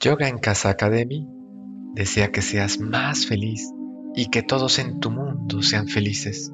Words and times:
Yoga 0.00 0.28
en 0.28 0.38
Casa 0.38 0.70
Academy 0.70 1.26
desea 1.94 2.30
que 2.30 2.40
seas 2.40 2.78
más 2.78 3.26
feliz 3.26 3.68
y 4.14 4.30
que 4.30 4.44
todos 4.44 4.78
en 4.78 5.00
tu 5.00 5.10
mundo 5.10 5.60
sean 5.60 5.88
felices. 5.88 6.52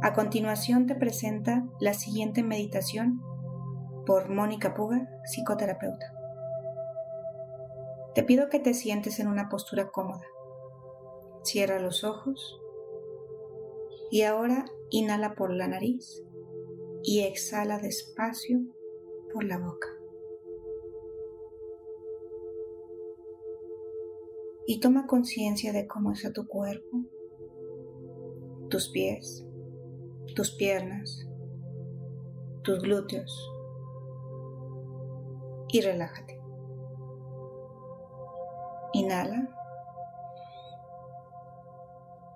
A 0.00 0.12
continuación 0.14 0.86
te 0.86 0.96
presenta 0.96 1.64
la 1.78 1.94
siguiente 1.94 2.42
meditación 2.42 3.22
por 4.04 4.30
Mónica 4.30 4.74
Puga, 4.74 5.08
psicoterapeuta. 5.26 6.12
Te 8.16 8.24
pido 8.24 8.48
que 8.48 8.58
te 8.58 8.74
sientes 8.74 9.20
en 9.20 9.28
una 9.28 9.48
postura 9.48 9.90
cómoda. 9.92 10.26
Cierra 11.44 11.78
los 11.78 12.02
ojos 12.02 12.60
y 14.10 14.22
ahora 14.22 14.64
inhala 14.90 15.36
por 15.36 15.54
la 15.54 15.68
nariz 15.68 16.24
y 17.04 17.20
exhala 17.20 17.78
despacio 17.78 18.58
por 19.32 19.44
la 19.44 19.58
boca. 19.58 19.88
Y 24.66 24.80
toma 24.80 25.06
conciencia 25.06 25.72
de 25.72 25.86
cómo 25.86 26.12
está 26.12 26.32
tu 26.32 26.46
cuerpo, 26.46 27.04
tus 28.68 28.88
pies, 28.90 29.46
tus 30.34 30.50
piernas, 30.50 31.26
tus 32.62 32.80
glúteos. 32.80 33.50
Y 35.68 35.80
relájate. 35.80 36.40
Inhala 38.92 39.54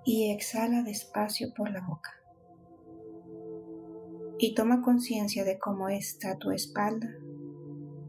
y 0.04 0.30
exhala 0.30 0.82
despacio 0.82 1.52
por 1.54 1.70
la 1.70 1.80
boca 1.87 2.21
y 4.42 4.55
toma 4.55 4.82
conciencia 4.82 5.45
de 5.45 5.56
cómo 5.60 5.88
está 5.88 6.37
tu 6.37 6.51
espalda, 6.51 7.09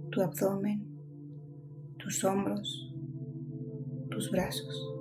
tu 0.09 0.19
abdomen, 0.19 0.83
tus 1.99 2.23
hombros, 2.23 2.91
tus 4.09 4.31
brazos. 4.31 4.95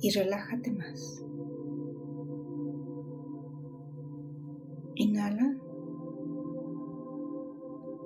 Y 0.00 0.10
relájate 0.12 0.72
más. 0.72 1.22
Inhala. 4.94 5.54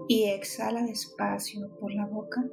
Y 0.09 0.25
exhala 0.25 0.83
despacio 0.83 1.71
por 1.79 1.95
la 1.95 2.07
boca 2.07 2.45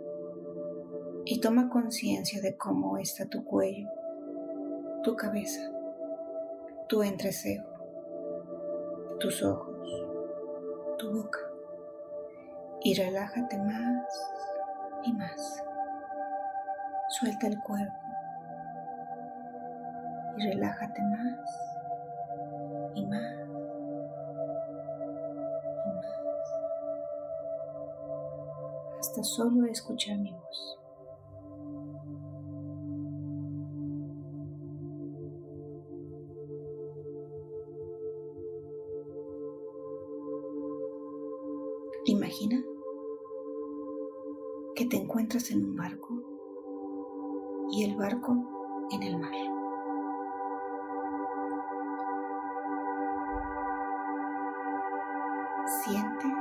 y 1.26 1.40
toma 1.40 1.72
conciencia 1.72 2.44
de 2.44 2.56
cómo 2.58 3.00
está 3.00 3.28
tu 3.28 3.44
cuello, 3.44 3.90
tu 5.04 5.16
cabeza, 5.16 5.72
tu 6.88 7.02
entrecejo 7.02 7.79
tus 9.20 9.44
ojos, 9.44 9.76
tu 10.98 11.12
boca 11.12 11.40
y 12.82 12.96
relájate 12.96 13.58
más 13.58 14.32
y 15.04 15.14
más. 15.14 15.64
Suelta 17.10 17.48
el 17.48 17.60
cuerpo 17.60 17.94
y 20.38 20.48
relájate 20.48 21.02
más 21.02 21.40
y 22.96 23.06
más 23.06 23.34
y 25.86 25.92
más 25.92 26.20
hasta 29.00 29.24
solo 29.24 29.66
escuchar 29.66 30.18
mi 30.18 30.32
voz. 30.32 30.80
Que 44.80 44.86
te 44.86 44.96
encuentras 44.96 45.52
en 45.52 45.66
un 45.66 45.76
barco 45.76 46.08
y 47.70 47.84
el 47.84 47.98
barco 47.98 48.88
en 48.92 49.04
el 49.04 49.20
mar. 49.20 49.34
Siente 55.84 56.34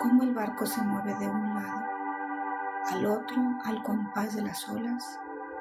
cómo 0.00 0.22
el 0.22 0.32
barco 0.32 0.64
se 0.64 0.80
mueve 0.82 1.16
de 1.16 1.26
un 1.28 1.54
lado 1.54 1.82
al 2.92 3.06
otro 3.06 3.36
al 3.64 3.82
compás 3.82 4.36
de 4.36 4.42
las 4.42 4.68
olas 4.68 5.18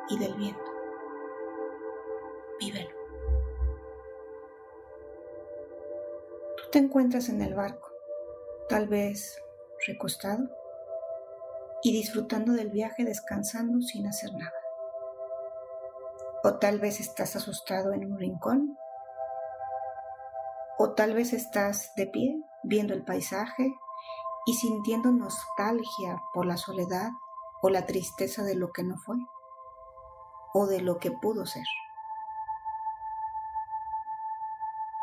y 0.09 0.19
del 0.19 0.35
viento. 0.35 0.71
Vívelo. 2.59 2.95
Tú 6.55 6.63
te 6.71 6.77
encuentras 6.77 7.29
en 7.29 7.41
el 7.41 7.55
barco 7.55 7.89
tal 8.69 8.87
vez 8.87 9.41
recostado 9.87 10.62
y 11.83 11.91
disfrutando 11.91 12.53
del 12.53 12.69
viaje 12.69 13.03
descansando 13.03 13.81
sin 13.81 14.07
hacer 14.07 14.33
nada. 14.33 14.53
O 16.43 16.55
tal 16.57 16.79
vez 16.79 16.99
estás 16.99 17.35
asustado 17.35 17.93
en 17.93 18.11
un 18.11 18.17
rincón. 18.17 18.77
O 20.77 20.93
tal 20.93 21.13
vez 21.13 21.33
estás 21.33 21.93
de 21.95 22.07
pie 22.07 22.41
viendo 22.63 22.93
el 22.93 23.03
paisaje 23.03 23.73
y 24.45 24.53
sintiendo 24.53 25.11
nostalgia 25.11 26.21
por 26.33 26.45
la 26.45 26.57
soledad 26.57 27.09
o 27.61 27.69
la 27.69 27.85
tristeza 27.85 28.43
de 28.43 28.55
lo 28.55 28.71
que 28.71 28.83
no 28.83 28.97
fue 28.97 29.15
o 30.53 30.67
de 30.67 30.81
lo 30.81 30.99
que 30.99 31.11
pudo 31.11 31.45
ser. 31.45 31.65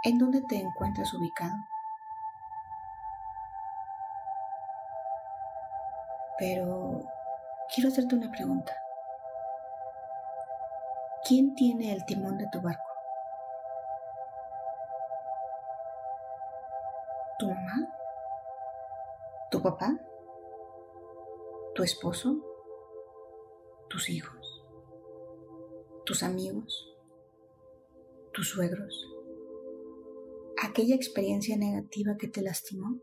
¿En 0.02 0.18
dónde 0.18 0.42
te 0.42 0.56
encuentras 0.56 1.12
ubicado? 1.12 1.56
Pero 6.40 7.02
quiero 7.72 7.90
hacerte 7.90 8.14
una 8.14 8.32
pregunta. 8.32 8.74
¿Quién 11.28 11.54
tiene 11.54 11.92
el 11.92 12.02
timón 12.06 12.38
de 12.38 12.48
tu 12.50 12.62
barco? 12.62 12.90
¿Tu 17.38 17.46
mamá? 17.46 17.94
¿Tu 19.50 19.62
papá? 19.62 20.00
¿Tu 21.74 21.82
esposo? 21.82 22.36
¿Tus 23.90 24.08
hijos? 24.08 24.64
¿Tus 26.06 26.22
amigos? 26.22 26.96
¿Tus 28.32 28.48
suegros? 28.48 29.06
¿Aquella 30.62 30.94
experiencia 30.94 31.58
negativa 31.58 32.16
que 32.18 32.28
te 32.28 32.40
lastimó? 32.40 32.98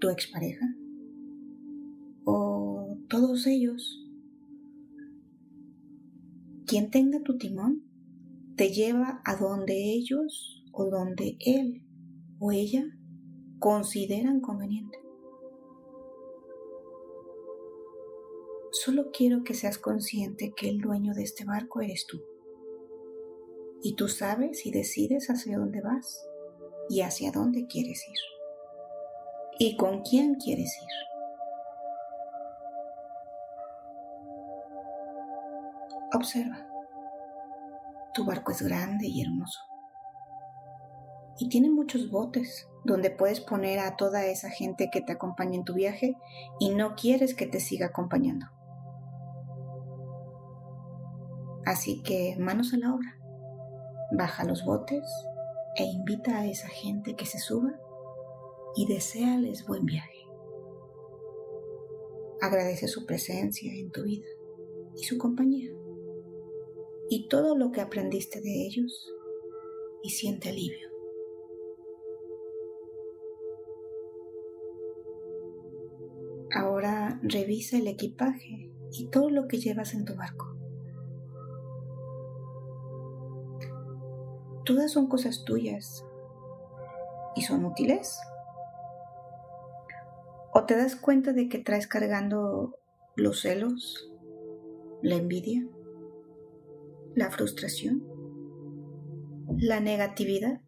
¿Tu 0.00 0.08
expareja? 0.08 0.66
Todos 3.20 3.46
ellos. 3.46 4.02
Quien 6.66 6.90
tenga 6.90 7.22
tu 7.22 7.36
timón 7.36 7.82
te 8.56 8.72
lleva 8.72 9.20
a 9.26 9.36
donde 9.36 9.74
ellos 9.74 10.64
o 10.72 10.86
donde 10.86 11.36
él 11.40 11.82
o 12.38 12.50
ella 12.50 12.82
consideran 13.58 14.40
conveniente. 14.40 14.98
Solo 18.72 19.10
quiero 19.12 19.44
que 19.44 19.52
seas 19.52 19.76
consciente 19.76 20.54
que 20.56 20.70
el 20.70 20.80
dueño 20.80 21.12
de 21.12 21.24
este 21.24 21.44
barco 21.44 21.82
eres 21.82 22.06
tú. 22.06 22.22
Y 23.82 23.96
tú 23.96 24.08
sabes 24.08 24.64
y 24.64 24.70
decides 24.70 25.28
hacia 25.28 25.58
dónde 25.58 25.82
vas 25.82 26.24
y 26.88 27.02
hacia 27.02 27.32
dónde 27.32 27.66
quieres 27.66 28.02
ir. 28.08 28.18
Y 29.58 29.76
con 29.76 30.00
quién 30.04 30.36
quieres 30.36 30.74
ir. 30.82 31.09
Observa. 36.12 36.66
Tu 38.14 38.24
barco 38.24 38.50
es 38.50 38.62
grande 38.62 39.06
y 39.06 39.22
hermoso. 39.22 39.60
Y 41.38 41.48
tiene 41.48 41.70
muchos 41.70 42.10
botes 42.10 42.68
donde 42.84 43.10
puedes 43.10 43.40
poner 43.40 43.78
a 43.78 43.96
toda 43.96 44.26
esa 44.26 44.50
gente 44.50 44.90
que 44.90 45.02
te 45.02 45.12
acompaña 45.12 45.54
en 45.54 45.64
tu 45.64 45.74
viaje 45.74 46.16
y 46.58 46.70
no 46.70 46.96
quieres 46.96 47.34
que 47.34 47.46
te 47.46 47.60
siga 47.60 47.86
acompañando. 47.86 48.46
Así 51.64 52.02
que 52.02 52.36
manos 52.40 52.74
a 52.74 52.78
la 52.78 52.92
obra. 52.92 53.16
Baja 54.10 54.42
los 54.42 54.64
botes 54.64 55.08
e 55.76 55.84
invita 55.84 56.38
a 56.38 56.46
esa 56.46 56.66
gente 56.66 57.14
que 57.14 57.26
se 57.26 57.38
suba 57.38 57.78
y 58.74 58.92
deséales 58.92 59.64
buen 59.64 59.84
viaje. 59.84 60.26
Agradece 62.40 62.88
su 62.88 63.06
presencia 63.06 63.72
en 63.72 63.92
tu 63.92 64.02
vida 64.02 64.26
y 64.96 65.04
su 65.04 65.16
compañía 65.16 65.70
y 67.10 67.26
todo 67.26 67.56
lo 67.56 67.72
que 67.72 67.80
aprendiste 67.80 68.40
de 68.40 68.66
ellos 68.66 69.12
y 70.04 70.10
siente 70.10 70.48
alivio. 70.48 70.88
Ahora 76.54 77.20
revisa 77.22 77.78
el 77.78 77.88
equipaje 77.88 78.70
y 78.92 79.08
todo 79.08 79.28
lo 79.28 79.48
que 79.48 79.58
llevas 79.58 79.92
en 79.92 80.04
tu 80.04 80.14
barco. 80.14 80.56
Todas 84.64 84.92
son 84.92 85.08
cosas 85.08 85.44
tuyas 85.44 86.04
y 87.34 87.42
son 87.42 87.64
útiles? 87.64 88.20
¿O 90.52 90.64
te 90.64 90.76
das 90.76 90.94
cuenta 90.94 91.32
de 91.32 91.48
que 91.48 91.58
traes 91.58 91.88
cargando 91.88 92.78
los 93.16 93.40
celos, 93.40 94.12
la 95.02 95.16
envidia, 95.16 95.66
la 97.20 97.30
frustración, 97.30 98.02
la 99.58 99.78
negatividad, 99.78 100.62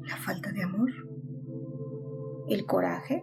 la 0.00 0.16
falta 0.16 0.50
de 0.50 0.62
amor, 0.62 0.90
el 2.48 2.64
coraje, 2.64 3.22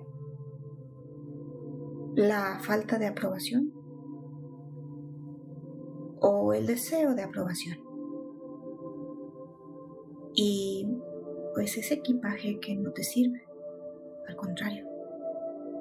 la 2.14 2.60
falta 2.60 3.00
de 3.00 3.08
aprobación 3.08 3.74
o 6.22 6.54
el 6.54 6.68
deseo 6.68 7.16
de 7.16 7.24
aprobación? 7.24 7.80
Y 10.36 10.88
pues 11.56 11.78
ese 11.78 11.96
equipaje 11.96 12.60
que 12.60 12.76
no 12.76 12.92
te 12.92 13.02
sirve, 13.02 13.42
al 14.28 14.36
contrario, 14.36 14.88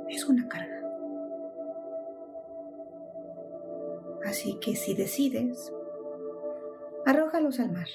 es 0.09 0.27
una 0.27 0.49
carga. 0.49 0.83
Así 4.25 4.59
que 4.61 4.75
si 4.77 4.95
decides, 4.95 5.75
arrójalos 7.07 7.61
al 7.61 7.71
mar. 7.71 7.89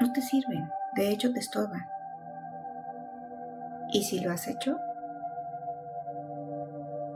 No 0.00 0.12
te 0.12 0.22
sirven, 0.22 0.68
de 0.96 1.10
hecho 1.10 1.32
te 1.32 1.40
estorban. 1.40 1.84
Y 3.92 4.02
si 4.04 4.20
lo 4.20 4.30
has 4.30 4.46
hecho, 4.46 4.76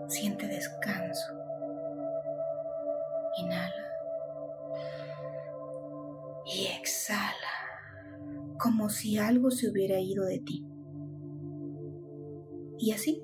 siente 0.09 0.47
descanso. 0.47 1.33
Inhala. 3.39 3.73
Y 6.45 6.67
exhala, 6.79 8.57
como 8.59 8.89
si 8.89 9.19
algo 9.19 9.51
se 9.51 9.71
hubiera 9.71 9.99
ido 10.01 10.25
de 10.25 10.39
ti. 10.41 10.67
Y 12.79 12.93
así, 12.93 13.23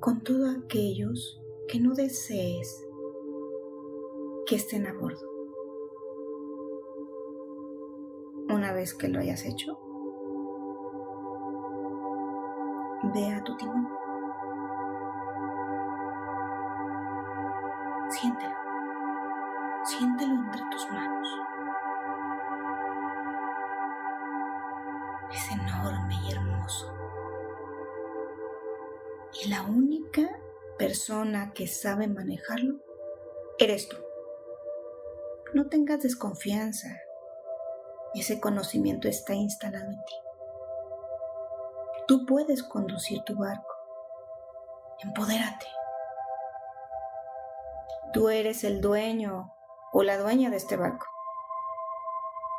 con 0.00 0.22
todos 0.22 0.54
aquellos 0.64 1.40
que 1.66 1.80
no 1.80 1.94
desees 1.94 2.68
que 4.46 4.56
estén 4.56 4.86
a 4.86 4.92
bordo. 4.92 5.28
Una 8.48 8.72
vez 8.72 8.94
que 8.94 9.08
lo 9.08 9.20
hayas 9.20 9.44
hecho, 9.44 9.78
ve 13.14 13.34
a 13.34 13.42
tu 13.44 13.56
timón. 13.56 13.88
Siéntelo. 18.10 18.54
Siéntelo 19.84 20.34
entre 20.34 20.62
tus 20.70 20.90
manos. 20.90 21.28
Es 25.32 25.50
enorme 25.50 26.14
y 26.28 26.32
hermoso. 26.32 26.92
Y 29.42 29.48
la 29.48 29.62
única 29.62 30.28
persona 30.78 31.52
que 31.52 31.66
sabe 31.66 32.06
manejarlo 32.06 32.76
eres 33.58 33.88
tú. 33.88 33.96
No 35.54 35.68
tengas 35.68 36.00
desconfianza. 36.00 36.88
Ese 38.14 38.40
conocimiento 38.40 39.06
está 39.06 39.34
instalado 39.34 39.84
en 39.84 40.02
ti. 40.02 40.14
Tú 42.08 42.24
puedes 42.24 42.62
conducir 42.62 43.22
tu 43.24 43.36
barco. 43.36 43.74
Empodérate. 45.00 45.66
Tú 48.14 48.30
eres 48.30 48.64
el 48.64 48.80
dueño 48.80 49.52
o 49.92 50.02
la 50.02 50.16
dueña 50.16 50.48
de 50.48 50.56
este 50.56 50.78
barco. 50.78 51.06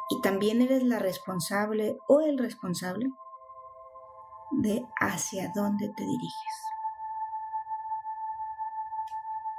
Y 0.09 0.21
también 0.21 0.61
eres 0.61 0.83
la 0.83 0.99
responsable 0.99 1.97
o 2.07 2.21
el 2.21 2.37
responsable 2.37 3.09
de 4.51 4.85
hacia 4.99 5.51
dónde 5.55 5.89
te 5.89 6.03
diriges. 6.03 6.63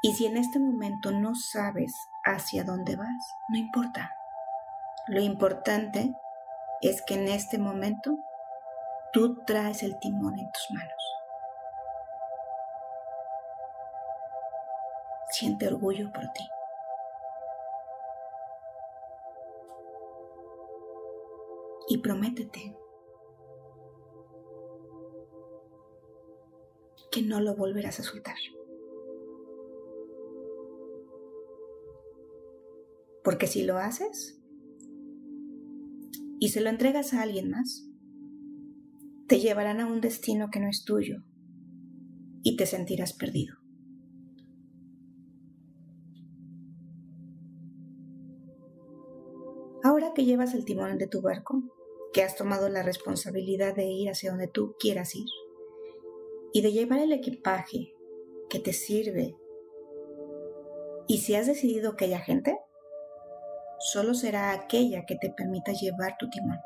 Y 0.03 0.15
si 0.15 0.27
en 0.27 0.37
este 0.37 0.61
momento 0.61 1.11
no 1.11 1.35
sabes 1.35 1.95
hacia 2.25 2.65
dónde 2.65 2.97
vas, 2.97 3.35
no 3.49 3.59
importa. 3.59 4.11
Lo 5.09 5.21
importante 5.21 6.15
es 6.81 7.03
que 7.03 7.15
en 7.15 7.29
este 7.29 7.59
momento 7.59 8.19
tú 9.13 9.45
traes 9.45 9.83
el 9.83 9.99
timón 9.99 10.39
en 10.39 10.51
tus 10.51 10.71
manos. 10.71 11.15
Siente 15.31 15.69
orgullo 15.69 16.13
por 16.13 16.27
ti. 16.33 16.49
Y 21.89 21.99
prométete 21.99 22.77
que 27.11 27.23
no 27.23 27.41
lo 27.41 27.55
volverás 27.55 28.01
a 28.01 28.03
soltar. 28.03 28.37
Porque 33.25 33.47
si 33.47 33.65
lo 33.65 33.79
haces 33.79 34.39
y 36.39 36.51
se 36.51 36.61
lo 36.61 36.69
entregas 36.69 37.15
a 37.15 37.23
alguien 37.23 37.51
más, 37.51 37.89
te 39.27 39.41
llevarán 39.41 39.81
a 39.81 39.87
un 39.87 40.03
destino 40.03 40.51
que 40.53 40.61
no 40.61 40.69
es 40.69 40.85
tuyo 40.85 41.25
y 42.43 42.57
te 42.57 42.67
sentirás 42.67 43.15
perdido. 43.15 43.57
Ahora 49.83 50.13
que 50.15 50.25
llevas 50.25 50.55
el 50.55 50.67
timón 50.67 50.99
de 50.99 51.07
tu 51.07 51.23
barco, 51.23 51.63
que 52.13 52.23
has 52.23 52.37
tomado 52.37 52.69
la 52.69 52.83
responsabilidad 52.83 53.75
de 53.75 53.87
ir 53.87 54.11
hacia 54.11 54.31
donde 54.31 54.49
tú 54.49 54.75
quieras 54.79 55.15
ir 55.15 55.27
y 56.53 56.63
de 56.63 56.73
llevar 56.73 57.01
el 57.01 57.13
equipaje 57.13 57.95
que 58.49 58.59
te 58.61 58.73
sirve, 58.73 59.37
y 61.07 61.19
si 61.19 61.35
has 61.35 61.47
decidido 61.47 61.97
que 61.97 62.07
haya 62.07 62.21
gente, 62.21 62.57
solo 63.85 64.15
será 64.15 64.53
aquella 64.53 65.05
que 65.05 65.15
te 65.15 65.29
permita 65.29 65.73
llevar 65.73 66.17
tu 66.19 66.31
timón. 66.31 66.59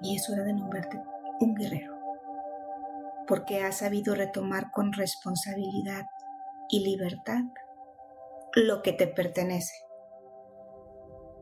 Y 0.00 0.16
es 0.16 0.30
hora 0.30 0.42
de 0.42 0.54
nombrarte 0.54 0.98
un 1.40 1.54
guerrero, 1.54 1.94
porque 3.28 3.62
has 3.62 3.78
sabido 3.78 4.14
retomar 4.14 4.70
con 4.70 4.94
responsabilidad 4.94 6.06
y 6.70 6.80
libertad 6.80 7.42
lo 8.54 8.80
que 8.80 8.94
te 8.94 9.06
pertenece, 9.06 9.74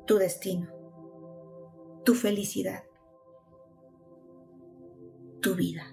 tu 0.04 0.18
destino, 0.18 0.68
tu 2.04 2.14
felicidad, 2.14 2.82
tu 5.40 5.54
vida. 5.54 5.84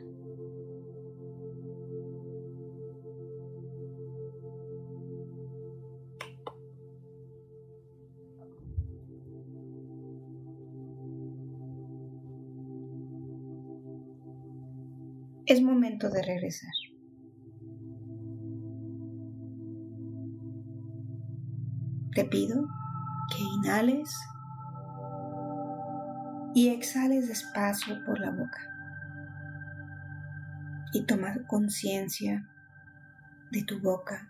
Es 15.50 15.64
momento 15.64 16.12
de 16.12 16.22
regresar. 16.22 16.72
Te 22.14 22.24
pido 22.26 22.68
que 23.32 23.42
inhales 23.42 24.16
y 26.54 26.70
exhales 26.70 27.28
despacio 27.28 27.98
por 28.06 28.20
la 28.20 28.30
boca 28.30 28.60
y 30.94 31.04
toma 31.08 31.36
conciencia 31.48 32.48
de 33.52 33.64
tu 33.64 33.80
boca, 33.80 34.30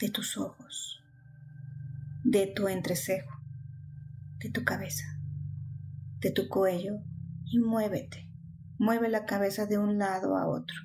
de 0.00 0.08
tus 0.08 0.38
ojos, 0.38 1.02
de 2.22 2.46
tu 2.46 2.66
entrecejo, 2.68 3.38
de 4.38 4.48
tu 4.48 4.64
cabeza, 4.64 5.04
de 6.20 6.30
tu 6.30 6.48
cuello 6.48 6.94
y 7.44 7.58
muévete. 7.58 8.23
Mueve 8.78 9.08
la 9.08 9.24
cabeza 9.24 9.66
de 9.66 9.78
un 9.78 9.98
lado 9.98 10.36
a 10.36 10.48
otro. 10.48 10.76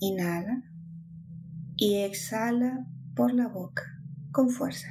Inhala 0.00 0.62
y 1.76 1.96
exhala 1.96 2.86
por 3.14 3.32
la 3.32 3.48
boca 3.48 3.82
con 4.32 4.50
fuerza. 4.50 4.88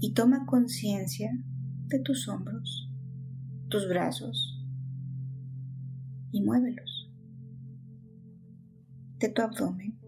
Y 0.00 0.14
toma 0.14 0.46
conciencia 0.46 1.30
de 1.88 2.00
tus 2.00 2.28
hombros, 2.28 2.90
tus 3.68 3.88
brazos 3.88 4.64
y 6.32 6.42
muévelos. 6.42 7.10
De 9.18 9.28
tu 9.28 9.42
abdomen, 9.42 9.98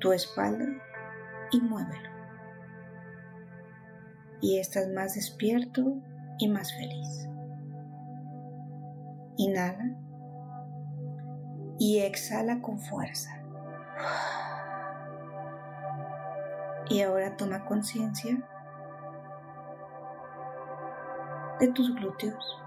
tu 0.00 0.12
espalda 0.12 0.66
y 1.52 1.60
muévelo. 1.60 2.10
Y 4.40 4.58
estás 4.58 4.88
más 4.94 5.14
despierto 5.14 6.02
y 6.40 6.48
más 6.48 6.72
feliz. 6.72 7.28
Inhala 9.36 9.94
y 11.78 11.98
exhala 12.00 12.60
con 12.62 12.80
fuerza. 12.80 13.30
Y 16.88 17.02
ahora 17.02 17.36
toma 17.36 17.64
conciencia 17.66 18.36
de 21.60 21.68
tus 21.68 21.94
glúteos, 21.94 22.58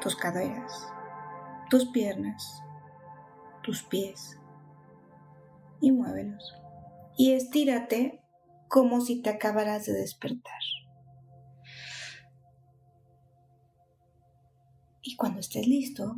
tus 0.00 0.16
caderas, 0.16 0.88
tus 1.70 1.86
piernas, 1.90 2.62
tus 3.62 3.82
pies 3.84 4.40
y 5.80 5.92
muévelos. 5.92 6.54
Y 7.16 7.34
estírate 7.34 8.20
como 8.68 9.02
si 9.02 9.20
te 9.20 9.30
acabaras 9.30 9.84
de 9.84 9.92
despertar. 9.92 10.60
Y 15.04 15.16
cuando 15.16 15.40
estés 15.40 15.66
listo, 15.66 16.14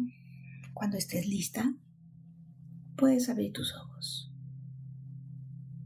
cuando 0.74 0.98
estés 0.98 1.26
lista, 1.26 1.74
puedes 2.96 3.30
abrir 3.30 3.52
tus 3.52 3.74
ojos. 3.74 4.30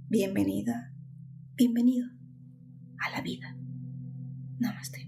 Bienvenida, 0.09 0.93
bienvenido 1.55 2.09
a 2.99 3.11
la 3.11 3.21
vida. 3.21 3.57
Namaste. 4.59 5.07